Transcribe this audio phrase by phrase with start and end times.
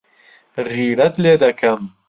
[0.69, 1.81] غیرەت لێ دەکەم.